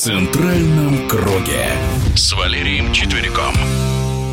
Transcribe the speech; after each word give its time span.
центральном 0.00 1.06
круге» 1.08 1.66
с 2.16 2.32
Валерием 2.32 2.90
Четвериком. 2.90 3.52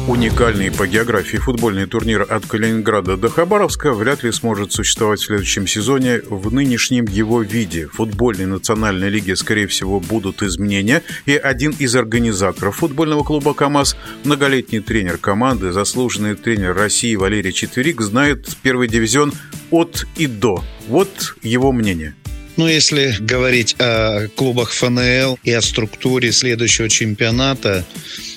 Уникальный 0.08 0.72
по 0.72 0.88
географии 0.88 1.36
футбольный 1.36 1.88
турнир 1.88 2.22
от 2.22 2.46
Калининграда 2.46 3.18
до 3.18 3.28
Хабаровска 3.28 3.92
вряд 3.92 4.24
ли 4.24 4.32
сможет 4.32 4.72
существовать 4.72 5.20
в 5.20 5.26
следующем 5.26 5.68
сезоне 5.68 6.22
в 6.30 6.54
нынешнем 6.54 7.04
его 7.04 7.42
виде. 7.42 7.88
В 7.88 7.96
футбольной 7.96 8.46
национальной 8.46 9.10
лиге, 9.10 9.36
скорее 9.36 9.68
всего, 9.68 10.00
будут 10.00 10.42
изменения, 10.42 11.04
и 11.26 11.36
один 11.36 11.76
из 11.78 11.98
организаторов 11.98 12.78
футбольного 12.78 13.26
клуба 13.26 13.54
«КамАЗ», 13.54 13.98
многолетний 14.24 14.80
тренер 14.80 15.18
команды, 15.18 15.74
заслуженный 15.74 16.36
тренер 16.36 16.78
России 16.78 17.14
Валерий 17.18 17.52
Четверик, 17.52 18.00
знает 18.00 18.56
первый 18.62 18.88
дивизион 18.88 19.34
от 19.70 20.08
и 20.16 20.28
до. 20.28 20.64
Вот 20.88 21.36
его 21.44 21.74
мнение. 21.74 22.16
Ну, 22.58 22.68
если 22.68 23.16
говорить 23.20 23.76
о 23.78 24.30
клубах 24.36 24.72
ФНЛ 24.72 25.38
и 25.44 25.52
о 25.52 25.62
структуре 25.62 26.32
следующего 26.32 26.90
чемпионата 26.90 27.86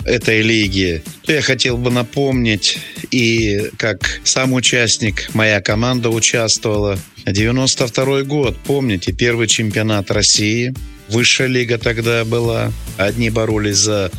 этой 0.05 0.43
лиги, 0.43 1.03
то 1.25 1.33
я 1.33 1.41
хотел 1.41 1.79
бы 1.79 1.91
напомнить, 1.91 2.79
и 3.11 3.71
как 3.79 4.21
сам 4.23 4.53
участник, 4.53 5.35
моя 5.35 5.63
команда 5.63 6.11
участвовала. 6.11 6.99
92 7.27 8.23
год, 8.25 8.59
помните, 8.63 9.13
первый 9.13 9.47
чемпионат 9.47 10.11
России, 10.11 10.75
Высшая 11.11 11.49
лига 11.49 11.77
тогда 11.79 12.25
была. 12.25 12.73
Одни 12.97 13.31
боролись 13.31 13.77
за 13.77 14.11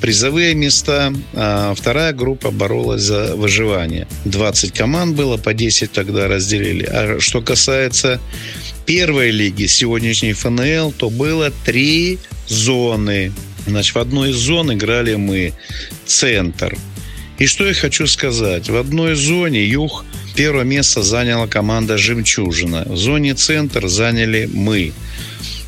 призовые 0.00 0.54
места, 0.54 1.12
а 1.34 1.74
вторая 1.74 2.12
группа 2.12 2.50
боролась 2.50 3.02
за 3.02 3.36
выживание. 3.36 4.08
20 4.24 4.72
команд 4.72 5.14
было, 5.14 5.36
по 5.36 5.54
10 5.54 5.92
тогда 5.92 6.28
разделили. 6.28 6.84
А 6.84 7.18
что 7.20 7.42
касается 7.42 8.20
первой 8.86 9.30
лиги, 9.30 9.66
сегодняшней 9.66 10.32
ФНЛ, 10.32 10.92
то 10.92 11.10
было 11.10 11.52
три 11.64 12.18
зоны. 12.48 13.32
Значит, 13.66 13.94
в 13.94 13.98
одной 13.98 14.30
из 14.30 14.36
зон 14.36 14.72
играли 14.72 15.14
мы 15.14 15.52
центр. 16.06 16.76
И 17.38 17.46
что 17.46 17.66
я 17.66 17.74
хочу 17.74 18.06
сказать? 18.06 18.68
В 18.68 18.76
одной 18.76 19.14
зоне 19.14 19.64
юг 19.64 20.04
первое 20.34 20.64
место 20.64 21.02
заняла 21.02 21.46
команда 21.46 21.98
«Жемчужина». 21.98 22.84
В 22.86 22.96
зоне 22.96 23.34
центр 23.34 23.88
заняли 23.88 24.48
мы. 24.52 24.92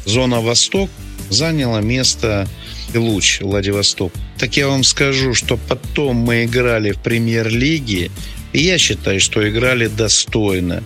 Зона 0.05 0.41
«Восток» 0.41 0.91
заняла 1.31 1.81
место 1.81 2.49
Луч, 2.95 3.41
Владивосток. 3.41 4.13
Так 4.39 4.57
я 4.57 4.69
вам 4.69 4.85
скажу, 4.85 5.35
что 5.35 5.57
потом 5.57 6.17
мы 6.17 6.45
играли 6.45 6.93
в 6.93 6.99
премьер-лиге, 7.01 8.11
и 8.53 8.63
я 8.63 8.79
считаю, 8.79 9.21
что 9.21 9.49
играли 9.49 9.89
достойно 9.89 10.85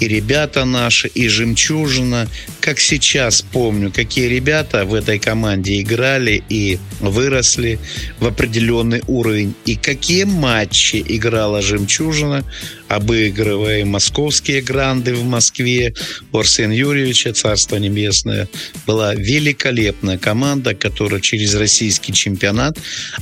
и 0.00 0.08
ребята 0.08 0.64
наши, 0.64 1.08
и 1.08 1.28
«Жемчужина». 1.28 2.28
Как 2.60 2.80
сейчас 2.80 3.42
помню, 3.42 3.92
какие 3.92 4.26
ребята 4.28 4.84
в 4.84 4.94
этой 4.94 5.18
команде 5.18 5.80
играли 5.80 6.42
и 6.48 6.78
выросли 7.00 7.78
в 8.18 8.26
определенный 8.26 9.02
уровень. 9.06 9.54
И 9.64 9.76
какие 9.76 10.24
матчи 10.24 11.02
играла 11.06 11.62
«Жемчужина», 11.62 12.44
обыгрывая 12.88 13.84
московские 13.84 14.62
гранды 14.62 15.14
в 15.14 15.24
Москве. 15.24 15.94
У 16.32 16.38
Арсена 16.38 16.72
Юрьевича, 16.72 17.32
Царство 17.32 17.76
Небесное, 17.76 18.48
была 18.86 19.14
великолепная 19.14 20.18
команда, 20.18 20.74
которая 20.74 21.20
через 21.20 21.54
российский 21.54 22.12
чемпионат 22.12 22.78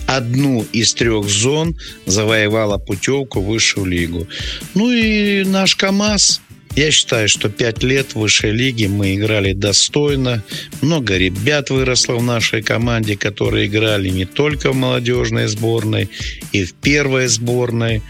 одну 0.07 0.67
из 0.73 0.95
трех 0.95 1.29
зон 1.29 1.77
завоевала 2.07 2.79
путевку 2.79 3.41
в 3.41 3.47
высшую 3.47 3.87
лигу. 3.87 4.27
Ну 4.75 4.91
и 4.91 5.45
наш 5.45 5.77
КАМАЗ– 5.77 6.41
я 6.77 6.91
считаю, 6.91 7.29
что 7.29 7.49
пять 7.49 7.85
лет 7.85 8.13
в 8.15 8.17
высшей 8.17 8.51
лиге 8.51 8.89
мы 8.89 9.15
играли 9.15 9.53
достойно. 9.53 10.43
Много 10.83 11.17
ребят 11.17 11.71
выросло 11.71 12.15
в 12.15 12.23
нашей 12.23 12.63
команде, 12.63 13.17
которые 13.17 13.67
играли 13.67 14.09
не 14.09 14.25
только 14.25 14.73
в 14.73 14.77
молодежной 14.77 15.47
сборной, 15.47 16.09
и 16.51 16.65
в 16.65 16.75
первой 16.75 17.29
сборной. 17.29 18.03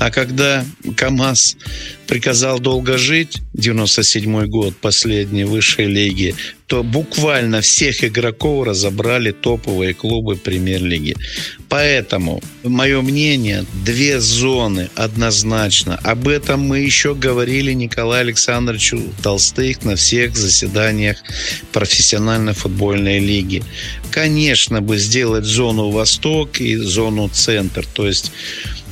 А 0.00 0.10
когда 0.10 0.64
КАМАЗ 0.96 1.58
приказал 2.06 2.58
долго 2.58 2.96
жить, 2.96 3.42
97 3.52 4.46
год, 4.46 4.74
последней 4.76 5.44
высшей 5.44 5.86
лиги, 5.86 6.34
то 6.66 6.82
буквально 6.82 7.60
всех 7.60 8.02
игроков 8.02 8.66
разобрали 8.66 9.32
топовые 9.32 9.92
клубы 9.92 10.36
премьер-лиги. 10.36 11.16
Поэтому, 11.68 12.40
мое 12.62 13.02
мнение, 13.02 13.66
две 13.84 14.20
зоны 14.20 14.88
однозначно. 14.94 15.96
Об 16.02 16.28
этом 16.28 16.60
мы 16.60 16.78
еще 16.78 17.14
говорили 17.14 17.72
Николаю 17.72 18.22
Александровичу 18.22 19.02
Толстых 19.22 19.84
на 19.84 19.96
всех 19.96 20.34
заседаниях 20.34 21.18
профессиональной 21.72 22.54
футбольной 22.54 23.18
лиги. 23.18 23.62
Конечно 24.10 24.80
бы 24.80 24.96
сделать 24.96 25.44
зону 25.44 25.90
Восток 25.90 26.60
и 26.60 26.76
зону 26.76 27.28
Центр. 27.28 27.84
То 27.84 28.06
есть 28.06 28.32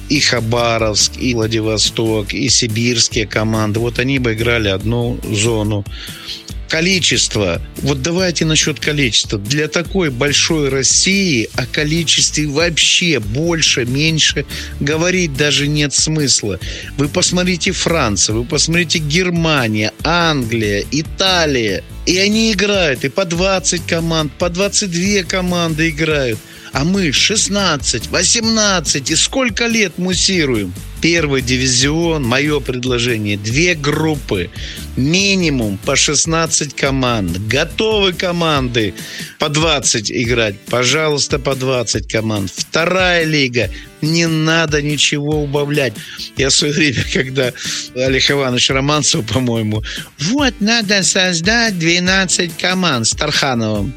и 0.08 0.20
Хабаровск, 0.20 1.12
и 1.18 1.34
Владивосток, 1.34 2.32
и 2.32 2.48
сибирские 2.48 3.26
команды. 3.26 3.80
Вот 3.80 3.98
они 3.98 4.18
бы 4.18 4.34
играли 4.34 4.68
одну 4.68 5.18
зону. 5.22 5.84
Количество. 6.68 7.62
Вот 7.76 8.02
давайте 8.02 8.44
насчет 8.44 8.78
количества. 8.78 9.38
Для 9.38 9.68
такой 9.68 10.10
большой 10.10 10.68
России 10.68 11.48
о 11.54 11.64
количестве 11.64 12.46
вообще 12.46 13.20
больше, 13.20 13.86
меньше 13.86 14.44
говорить 14.78 15.34
даже 15.34 15.66
нет 15.66 15.94
смысла. 15.94 16.60
Вы 16.98 17.08
посмотрите 17.08 17.72
Франция, 17.72 18.34
вы 18.34 18.44
посмотрите 18.44 18.98
Германия, 18.98 19.92
Англия, 20.04 20.84
Италия. 20.90 21.82
И 22.04 22.18
они 22.18 22.52
играют, 22.52 23.04
и 23.04 23.08
по 23.08 23.24
20 23.24 23.86
команд, 23.86 24.32
по 24.32 24.50
22 24.50 25.22
команды 25.24 25.88
играют. 25.88 26.38
А 26.78 26.84
мы 26.84 27.10
16, 27.10 28.06
18 28.06 29.10
и 29.10 29.16
сколько 29.16 29.66
лет 29.66 29.98
муссируем? 29.98 30.72
Первый 31.00 31.42
дивизион, 31.42 32.22
мое 32.22 32.60
предложение, 32.60 33.36
две 33.36 33.74
группы, 33.74 34.48
минимум 34.96 35.76
по 35.78 35.96
16 35.96 36.76
команд. 36.76 37.36
Готовы 37.48 38.12
команды 38.12 38.94
по 39.40 39.48
20 39.48 40.12
играть, 40.12 40.54
пожалуйста, 40.70 41.40
по 41.40 41.56
20 41.56 42.06
команд. 42.06 42.52
Вторая 42.54 43.24
лига, 43.24 43.70
не 44.00 44.28
надо 44.28 44.80
ничего 44.80 45.42
убавлять. 45.42 45.94
Я 46.36 46.48
в 46.50 46.52
свое 46.52 46.72
время, 46.72 47.04
когда 47.12 47.52
Олег 47.96 48.30
Иванович 48.30 48.70
Романцев, 48.70 49.26
по-моему, 49.26 49.82
вот 50.20 50.54
надо 50.60 51.02
создать 51.02 51.76
12 51.76 52.56
команд 52.56 53.08
с 53.08 53.10
Тархановым. 53.10 53.92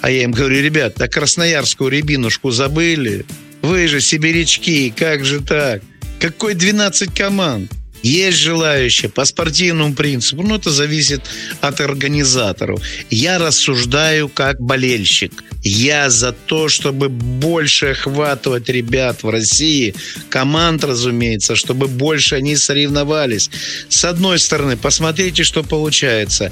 А 0.00 0.10
я 0.10 0.24
им 0.24 0.32
говорю, 0.32 0.62
ребят, 0.62 1.00
а 1.00 1.08
красноярскую 1.08 1.90
рябинушку 1.90 2.50
забыли? 2.50 3.26
Вы 3.62 3.88
же 3.88 4.00
сибирячки, 4.00 4.92
как 4.96 5.24
же 5.24 5.40
так? 5.40 5.82
Какой 6.18 6.54
12 6.54 7.14
команд? 7.14 7.70
Есть 8.02 8.38
желающие 8.38 9.10
по 9.10 9.24
спортивному 9.24 9.94
принципу, 9.94 10.42
но 10.42 10.56
это 10.56 10.70
зависит 10.70 11.22
от 11.60 11.80
организаторов. 11.80 12.80
Я 13.10 13.38
рассуждаю 13.38 14.28
как 14.28 14.60
болельщик. 14.60 15.44
Я 15.62 16.08
за 16.08 16.32
то, 16.32 16.68
чтобы 16.68 17.10
больше 17.10 17.88
охватывать 17.88 18.70
ребят 18.70 19.22
в 19.22 19.28
России, 19.28 19.94
команд, 20.30 20.84
разумеется, 20.84 21.54
чтобы 21.54 21.86
больше 21.86 22.36
они 22.36 22.56
соревновались. 22.56 23.50
С 23.90 24.06
одной 24.06 24.38
стороны, 24.38 24.78
посмотрите, 24.78 25.44
что 25.44 25.62
получается. 25.62 26.50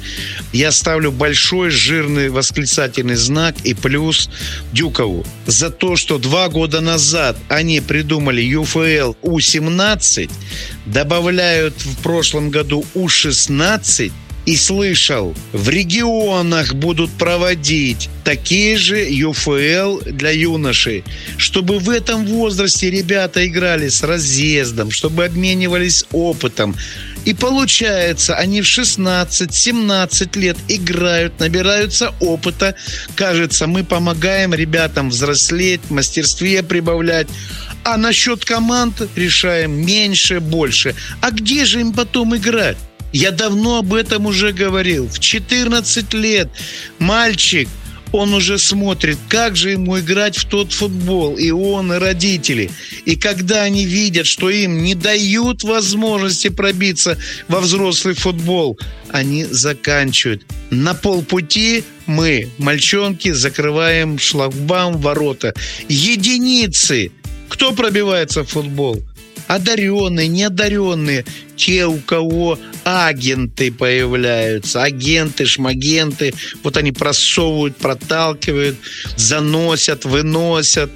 Я 0.52 0.72
ставлю 0.72 1.10
большой 1.10 1.70
жирный 1.70 2.28
восклицательный 2.28 3.16
знак 3.16 3.56
и 3.64 3.72
плюс 3.72 4.28
Дюкову 4.72 5.26
за 5.46 5.70
то, 5.70 5.96
что 5.96 6.18
два 6.18 6.48
года 6.48 6.80
назад 6.80 7.38
они 7.48 7.80
придумали 7.80 8.42
ЮФЛ 8.42 9.14
У-17, 9.22 10.30
добавляют 10.92 11.74
в 11.80 12.02
прошлом 12.02 12.50
году 12.50 12.84
У-16 12.94 14.12
и 14.48 14.56
слышал, 14.56 15.34
в 15.52 15.68
регионах 15.68 16.72
будут 16.72 17.10
проводить 17.10 18.08
такие 18.24 18.78
же 18.78 18.96
ЮФЛ 18.98 20.00
для 20.06 20.30
юношей, 20.30 21.04
чтобы 21.36 21.78
в 21.78 21.90
этом 21.90 22.24
возрасте 22.24 22.90
ребята 22.90 23.46
играли 23.46 23.88
с 23.88 24.02
разъездом, 24.02 24.90
чтобы 24.90 25.26
обменивались 25.26 26.06
опытом. 26.12 26.74
И 27.26 27.34
получается, 27.34 28.36
они 28.36 28.62
в 28.62 28.64
16-17 28.64 30.38
лет 30.38 30.56
играют, 30.68 31.38
набираются 31.40 32.14
опыта. 32.18 32.74
Кажется, 33.16 33.66
мы 33.66 33.84
помогаем 33.84 34.54
ребятам 34.54 35.10
взрослеть, 35.10 35.90
мастерстве 35.90 36.62
прибавлять. 36.62 37.26
А 37.84 37.96
насчет 37.96 38.44
команд 38.44 39.02
решаем 39.16 39.72
меньше, 39.84 40.40
больше. 40.40 40.94
А 41.20 41.30
где 41.30 41.64
же 41.64 41.80
им 41.80 41.92
потом 41.92 42.36
играть? 42.36 42.76
Я 43.12 43.30
давно 43.30 43.78
об 43.78 43.94
этом 43.94 44.26
уже 44.26 44.52
говорил. 44.52 45.08
В 45.08 45.18
14 45.18 46.12
лет 46.14 46.50
мальчик 46.98 47.68
он 48.12 48.34
уже 48.34 48.58
смотрит, 48.58 49.18
как 49.28 49.56
же 49.56 49.70
ему 49.70 49.98
играть 49.98 50.36
в 50.36 50.46
тот 50.46 50.72
футбол, 50.72 51.36
и 51.36 51.50
он, 51.50 51.92
и 51.92 51.98
родители. 51.98 52.70
И 53.04 53.16
когда 53.16 53.62
они 53.62 53.84
видят, 53.84 54.26
что 54.26 54.50
им 54.50 54.82
не 54.82 54.94
дают 54.94 55.62
возможности 55.62 56.48
пробиться 56.48 57.18
во 57.48 57.60
взрослый 57.60 58.14
футбол, 58.14 58.78
они 59.10 59.44
заканчивают. 59.44 60.44
На 60.70 60.94
полпути 60.94 61.84
мы, 62.06 62.48
мальчонки, 62.58 63.32
закрываем 63.32 64.18
шлагбаум 64.18 64.98
ворота. 64.98 65.54
Единицы. 65.88 67.12
Кто 67.48 67.72
пробивается 67.72 68.44
в 68.44 68.48
футбол? 68.48 69.02
одаренные, 69.48 70.28
неодаренные, 70.28 71.24
те, 71.58 71.86
у 71.86 71.98
кого 71.98 72.58
агенты 72.84 73.70
появляются, 73.72 74.82
агенты, 74.82 75.44
шмагенты, 75.44 76.32
вот 76.62 76.76
они 76.76 76.92
просовывают, 76.92 77.76
проталкивают, 77.76 78.76
заносят, 79.16 80.04
выносят, 80.04 80.90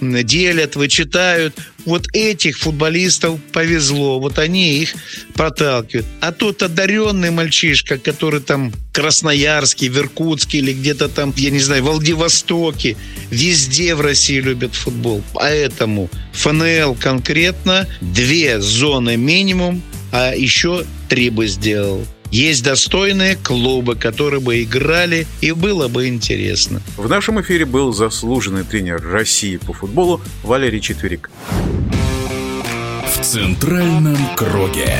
делят, 0.00 0.74
вычитают. 0.74 1.54
Вот 1.84 2.06
этих 2.12 2.58
футболистов 2.58 3.40
повезло, 3.52 4.18
вот 4.18 4.38
они 4.38 4.80
их 4.80 4.94
проталкивают. 5.34 6.06
А 6.20 6.32
тот 6.32 6.62
одаренный 6.62 7.30
мальчишка, 7.30 7.98
который 7.98 8.40
там 8.40 8.72
Красноярский, 8.92 9.88
Иркутске 9.88 10.58
или 10.58 10.72
где-то 10.72 11.08
там, 11.08 11.32
я 11.36 11.50
не 11.50 11.60
знаю, 11.60 11.84
Владивостоке, 11.84 12.96
везде 13.30 13.94
в 13.94 14.00
России 14.00 14.40
любят 14.40 14.74
футбол. 14.74 15.22
Поэтому 15.32 16.10
ФНЛ 16.32 16.96
конкретно 16.96 17.86
две 18.00 18.60
зоны 18.60 19.16
минимум, 19.16 19.82
а 20.12 20.32
еще 20.34 20.84
три 21.08 21.30
бы 21.30 21.46
сделал. 21.46 22.04
Есть 22.30 22.62
достойные 22.62 23.36
клубы, 23.36 23.94
которые 23.94 24.40
бы 24.40 24.62
играли, 24.62 25.26
и 25.40 25.52
было 25.52 25.88
бы 25.88 26.08
интересно. 26.08 26.82
В 26.96 27.08
нашем 27.08 27.40
эфире 27.40 27.64
был 27.64 27.92
заслуженный 27.92 28.64
тренер 28.64 29.02
России 29.02 29.56
по 29.56 29.72
футболу 29.72 30.20
Валерий 30.42 30.80
Четверик. 30.80 31.30
В 33.06 33.24
центральном 33.24 34.18
круге. 34.36 34.92